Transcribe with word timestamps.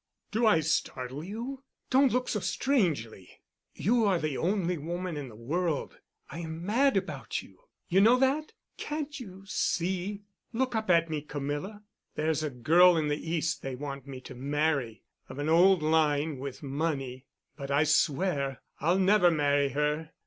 "Do 0.31 0.47
I 0.47 0.61
startle 0.61 1.23
you? 1.23 1.63
Don't 1.91 2.11
look 2.11 2.27
so 2.27 2.39
strangely. 2.39 3.43
You 3.75 4.05
are 4.05 4.17
the 4.17 4.35
only 4.35 4.75
woman 4.79 5.15
in 5.15 5.29
the 5.29 5.35
world. 5.35 5.99
I 6.31 6.39
am 6.39 6.65
mad 6.65 6.97
about 6.97 7.43
you. 7.43 7.65
You 7.87 8.01
know 8.01 8.17
that? 8.17 8.53
Can't 8.77 9.19
you 9.19 9.43
see? 9.45 10.23
Look 10.53 10.73
up 10.73 10.89
at 10.89 11.11
me, 11.11 11.21
Camilla. 11.21 11.83
There's 12.15 12.41
a 12.41 12.49
girl 12.49 12.97
in 12.97 13.09
the 13.09 13.29
East 13.31 13.61
they 13.61 13.75
want 13.75 14.07
me 14.07 14.21
to 14.21 14.33
marry—of 14.33 15.37
an 15.37 15.49
old 15.49 15.83
line 15.83 16.39
with 16.39 16.63
money—but 16.63 17.69
I 17.69 17.83
swear 17.83 18.63
I'll 18.79 18.97
never 18.97 19.29
marry 19.29 19.69
her. 19.69 20.13